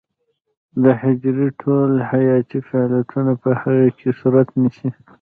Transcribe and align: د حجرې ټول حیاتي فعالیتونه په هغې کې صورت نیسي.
د 0.83 0.85
حجرې 1.01 1.47
ټول 1.61 1.91
حیاتي 2.11 2.59
فعالیتونه 2.67 3.31
په 3.41 3.49
هغې 3.61 3.89
کې 3.97 4.09
صورت 4.19 4.47
نیسي. 4.59 4.89